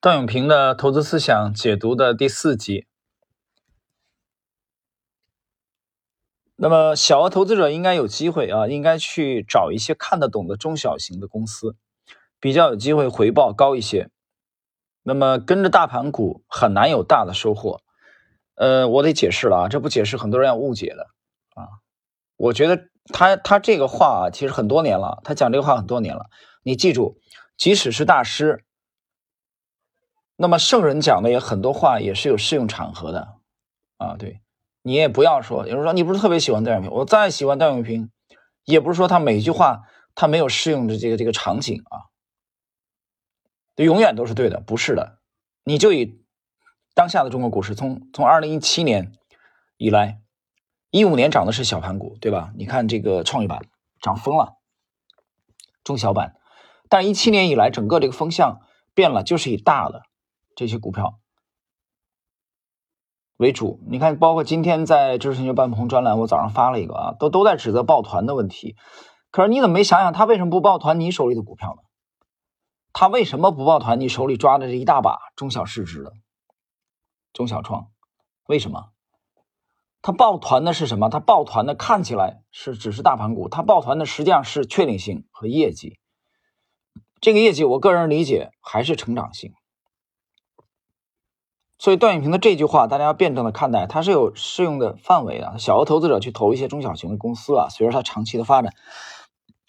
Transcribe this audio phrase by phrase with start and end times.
[0.00, 2.86] 段永平的投资思想解读的第四集。
[6.54, 11.74] 那么，小额投资者应该有机会啊，应该去找一些看得懂的中小型的公司，
[12.38, 14.08] 比较有机会回报高一些。
[15.02, 17.80] 那么，跟着大盘股很难有大的收获。
[18.54, 21.08] 呃，我得解释了啊，这不解释很多人要误解的
[21.60, 21.66] 啊。
[22.36, 26.26] 我觉得他他这个话啊，其实很多年了，他讲这个话很多年了。
[26.62, 27.18] 你记住，
[27.56, 28.64] 即使是大师。
[30.40, 33.34] 那么圣人讲的也很多话也是有适用场合的，
[33.96, 34.40] 啊，对
[34.82, 38.12] 你也不要说，有人说你不是特别喜欢段永平，我再喜欢段永平，
[38.64, 39.82] 也不是说他每一句话
[40.14, 42.06] 他没有适用的这个这个场景啊，
[43.74, 45.18] 永远都是对的，不是的，
[45.64, 46.22] 你就以
[46.94, 49.10] 当下的中国股市，从从二零一七年
[49.76, 50.20] 以来，
[50.92, 52.52] 一五年涨的是小盘股，对吧？
[52.56, 53.62] 你看这个创业板
[54.00, 54.54] 涨疯了，
[55.82, 56.36] 中小板，
[56.88, 58.60] 但一七年以来整个这个风向
[58.94, 60.04] 变了，就是以大的。
[60.58, 61.20] 这些股票
[63.36, 68.74] 为主，你看，包括今天在知识星球半鹏专栏，我早上发了一个啊，都都在指责抱团的问题。
[69.30, 71.82] 可是你怎么没想想，他为什么不抱团你手里的股票呢？
[72.92, 76.12] 他为什么不抱团你手里抓的这一大把中小市值的
[77.32, 77.92] 中小创？
[78.48, 78.88] 为什么？
[80.02, 81.08] 他抱团的是什么？
[81.08, 86.00] 他抱团的看起来是只是大盘股，他抱团的实际上是确定性和业绩。
[87.20, 89.52] 这个业绩，我个人理解还是成长性。
[91.78, 95.56] 所以段永平的这句话，大家要辩证的看待，它是有适用的范围的。
[95.58, 98.74] 小额投资者去投一些中小型的公司啊，随着它长期的发展，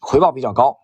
[0.00, 0.78] 回报比较高。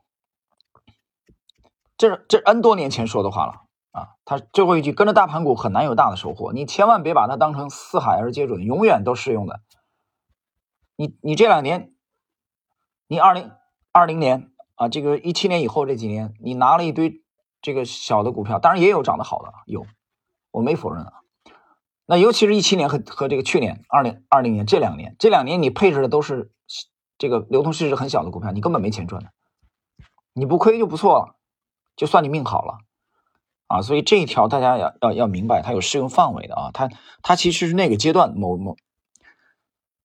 [1.96, 4.08] 这是这 N 多年前说的话了啊。
[4.26, 9.60] 他最后一句，跟着大盘股很难有大的收获，你千万别把它当成四海而皆准，永远都适用的。
[10.96, 11.94] 你你这两年，
[13.08, 13.50] 你二零
[13.92, 17.22] 二零年啊，这个一七年以后这几年，你拿了一堆
[17.62, 19.86] 这个小的股票，当然也有涨得好的，有。
[20.54, 21.12] 我没否认啊，
[22.06, 26.52] 那尤其是一七年和和这个去年二零二零年这两年，这两年你配置的都是
[27.18, 29.32] 这个流通市值很小的股票，你根本没钱赚的，
[30.32, 31.34] 你不亏就不错了，
[31.96, 32.78] 就算你命好了
[33.66, 33.82] 啊。
[33.82, 36.88] 所以这一条大家要要要明白，它有适用范围的啊，它
[37.20, 38.76] 它其实是那个阶段某某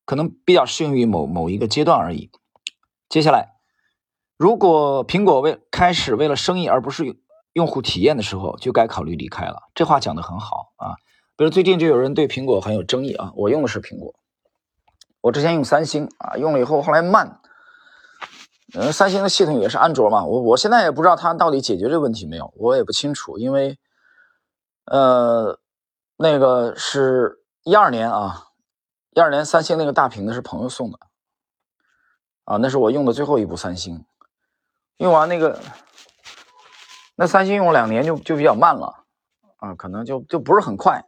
[0.04, 2.32] 可能比较适用于某某一个阶段而已。
[3.08, 3.54] 接下来，
[4.36, 7.22] 如果苹果为开始为了生意而不是。
[7.60, 10.96] 用户体验的时候就该考虑离开了，这话讲的很好啊。
[11.36, 14.16] 比如最近就有人对苹果很有争议啊，我用的是苹果，
[15.20, 17.42] 我之前用三星啊，用了以后后来慢，
[18.74, 23.78] 嗯，三星的系统也是安卓嘛，我我现在也不知道它到底解决这个问题没有，我也不清楚，因为
[24.86, 25.60] 呃，
[26.16, 28.48] 那个是一二年啊，
[29.12, 30.98] 一二年三星那个大屏的是朋友送的
[32.46, 34.06] 啊，那是我用的最后一部三星，
[34.96, 35.60] 用完那个。
[37.22, 39.04] 那三星用两年就就比较慢了，
[39.58, 41.04] 啊，可能就就不是很快，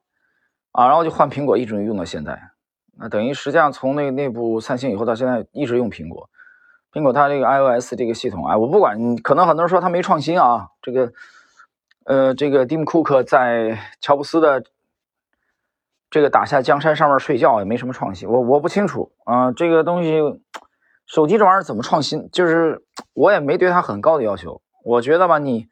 [0.74, 2.38] 啊，然后就换苹果，一直用到现在。
[2.98, 6.30] 那等于实际上从那那部三星以后到现在一直用苹果。
[6.92, 10.68] 苹果它这个 iOS 这个系统，哎，我不管，可能很多人说它没创新啊。
[10.82, 11.14] 这个，
[12.04, 14.66] 呃，这个蒂姆·库克在乔布斯的
[16.10, 19.54] 这个打下江山上面睡觉也没什么创新，我我不清楚啊。
[19.54, 20.20] 这个东西，
[21.06, 22.28] 手机这玩意儿怎么创新？
[22.34, 22.84] 就是
[23.14, 24.62] 我也没对它很高的要求。
[24.84, 25.70] 我觉得吧，你。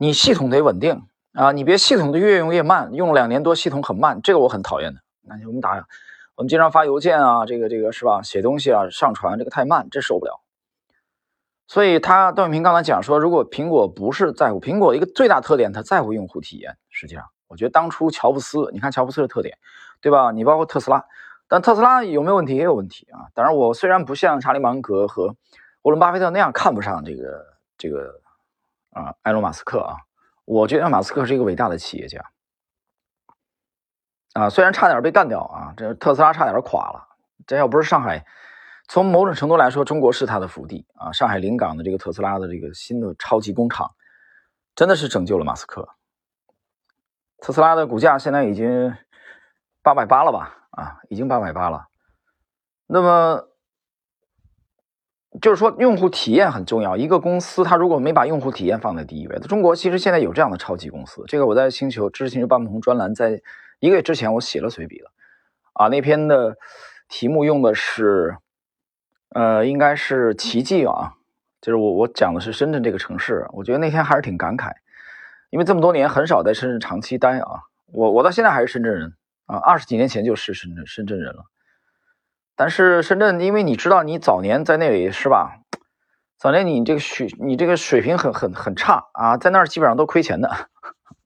[0.00, 1.50] 你系统得稳定啊！
[1.50, 5.00] 你别系统的越用越慢，用两年多系统很慢，这个我很讨厌的。
[5.22, 5.84] 那我们打，
[6.36, 8.22] 我们经常发邮件啊，这个这个是吧？
[8.22, 10.40] 写东西啊，上传这个太慢，这受不了。
[11.66, 16.76] 所以他段永平刚才讲说，如果苹果不是在乎苹果一个最大特点，它在乎用户体验。
[16.90, 19.58] 实际上，我觉得当初乔布斯，你看乔布斯的特点，
[20.00, 20.30] 对吧？
[20.30, 21.04] 你包括特斯拉，
[21.48, 22.54] 但特斯拉有没有问题？
[22.54, 23.26] 也有问题啊。
[23.34, 25.34] 当然，我虽然不像查理芒格和
[25.82, 27.44] 沃伦巴菲特那样看不上这个
[27.76, 28.20] 这个。
[28.90, 29.96] 啊，埃隆·马斯克啊，
[30.44, 32.24] 我觉得马斯克是一个伟大的企业家
[34.34, 37.06] 啊，虽然差点被干掉啊，这特斯拉差点垮了。
[37.46, 38.26] 这要不是上海，
[38.88, 41.12] 从某种程度来说，中国是他的福地啊。
[41.12, 43.94] 上海临港的这个特斯拉的这个新的超级工厂，
[44.74, 45.88] 真的是拯救了马斯克。
[47.40, 48.96] 特斯拉的股价现在已经
[49.82, 50.68] 八百八了吧？
[50.70, 51.86] 啊，已经八百八了。
[52.86, 53.47] 那么。
[55.40, 56.96] 就是说，用户体验很重要。
[56.96, 61.22] 一个公司，它如果没把用户体验放在第一位，中国其实现在有这样的超级公司。
[61.28, 63.40] 这个我在星球知识星球半鹏专栏，在
[63.78, 65.10] 一个月之前我写了随笔了，
[65.74, 66.56] 啊，那篇的
[67.08, 68.36] 题目用的是，
[69.30, 71.14] 呃，应该是奇迹啊，
[71.60, 73.46] 就是我我讲的是深圳这个城市。
[73.52, 74.72] 我觉得那天还是挺感慨，
[75.50, 77.62] 因为这么多年很少在深圳长期待啊，
[77.92, 79.14] 我我到现在还是深圳人
[79.46, 81.44] 啊，二十几年前就是深圳深圳人了。
[82.58, 85.60] 但是深圳，因为你知道，你早年在那里是吧？
[86.36, 90.50] 早年你这个水，你这个水平很很很差啊，在那儿基本上都亏钱的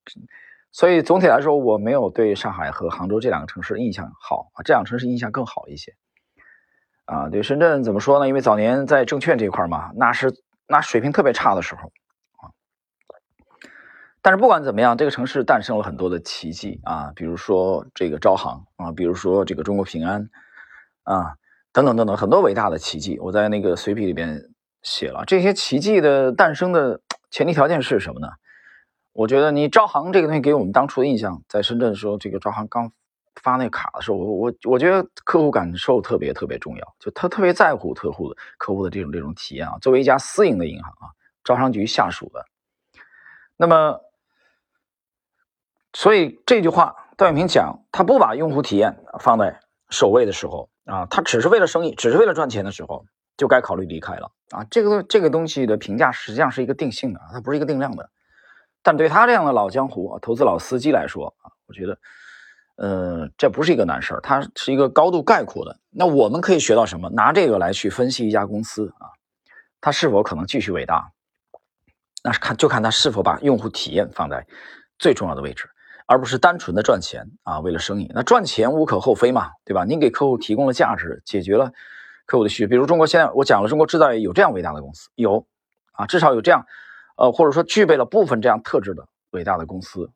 [0.73, 5.95] 所以总体来说，我没有对上海和杭州这两个城市印象好啊，这两个城市印象更好一些。
[7.07, 8.29] 啊，对深圳怎么说呢？
[8.29, 10.35] 因为早年在证券这块嘛，那是
[10.69, 11.93] 那水平特别差的时候
[12.43, 12.53] 啊。
[14.21, 20.29] 但是不管怎么样，这个城市诞生了很多的奇迹啊，比如说这个招行啊，比如说这个中国平安
[21.05, 21.35] 啊，
[21.73, 23.19] 等等等等，很多伟大的奇迹。
[23.21, 24.51] 我在那个随笔里边
[24.83, 27.01] 写了这些奇迹的诞生的
[27.31, 28.29] 前提条件是什么呢？
[29.13, 32.91] 我觉得你招行这个东西给我们当初的印象，在深圳的时候，这个招行刚
[33.37, 39.77] 发那卡的时候，我我我觉得客户感受特别特别重要，就他特别在乎客户的客户的这种这种体验啊。
[39.83, 41.13] 作为一家私营的银行啊，
[41.45, 42.47] 招商局下属的，
[43.57, 44.01] 那么，
[45.93, 49.61] 所以这句话段永平讲，他不把用户体验放在
[49.93, 53.05] 守卫的时候啊，他只是为了生意，只是为了赚钱的时候，
[53.37, 54.65] 就该考虑离开了啊。
[54.69, 58.11] 这个这个东西的评价实际上是一个定性的，它不是一个定量的。
[58.83, 61.99] 但对他这样的老江湖、投资老司机来说啊，我觉得，
[62.75, 65.79] 呃，这不是一个难事儿，它是一个高度概括的。
[65.91, 67.09] 那我们可以学到什么？
[67.11, 69.07] 拿这个来去分析一家公司啊，
[69.81, 71.13] 它是否可能继续伟大？
[72.25, 74.47] 那是看就看它是否把用户体验放在
[74.99, 75.69] 最重要的位置，
[76.07, 78.11] 而不是单纯的赚钱啊，为了生意。
[78.15, 79.85] 那赚钱无可厚非嘛，对吧？
[79.85, 81.73] 您给客户提供了价值，解决了
[82.27, 82.69] 客户的需求。
[82.69, 85.47] 比如中国现在我讲了，中国制造业有这样伟大的公司，有
[85.93, 86.67] 啊，至少有这样。
[87.17, 90.11] 呃，或者说具备了部分这样特质的伟大的公司，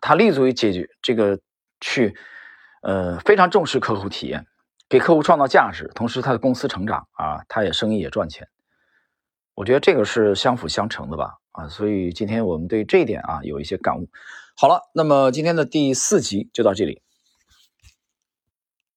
[0.00, 1.38] 它立足于解决这个
[1.80, 2.14] 去，
[2.82, 4.46] 呃，非常重视客户体验，
[4.86, 8.46] 给客户创造价值，同时它的公司成长啊，它也生意也赚钱。
[9.54, 14.08] 我觉得这个是相辅相成的吧，啊，所以今天我们对这一点啊有一些感悟。
[14.54, 17.02] 好了，那么今天的第四集就到这里。